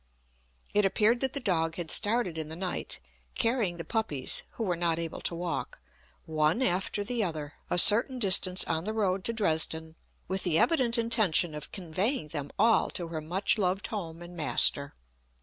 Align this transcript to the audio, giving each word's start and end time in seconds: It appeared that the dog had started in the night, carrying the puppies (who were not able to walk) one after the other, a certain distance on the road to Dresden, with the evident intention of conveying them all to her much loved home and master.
It 0.73 0.83
appeared 0.83 1.19
that 1.19 1.33
the 1.33 1.39
dog 1.39 1.75
had 1.75 1.91
started 1.91 2.39
in 2.39 2.47
the 2.47 2.55
night, 2.55 2.99
carrying 3.35 3.77
the 3.77 3.85
puppies 3.85 4.41
(who 4.53 4.63
were 4.63 4.75
not 4.75 4.97
able 4.97 5.21
to 5.21 5.35
walk) 5.35 5.79
one 6.25 6.63
after 6.63 7.03
the 7.03 7.23
other, 7.23 7.53
a 7.69 7.77
certain 7.77 8.17
distance 8.17 8.63
on 8.63 8.85
the 8.85 8.93
road 8.93 9.23
to 9.25 9.31
Dresden, 9.33 9.95
with 10.27 10.41
the 10.41 10.57
evident 10.57 10.97
intention 10.97 11.53
of 11.53 11.71
conveying 11.71 12.29
them 12.29 12.49
all 12.57 12.89
to 12.89 13.09
her 13.09 13.21
much 13.21 13.59
loved 13.59 13.85
home 13.93 14.23
and 14.23 14.35
master. 14.35 14.95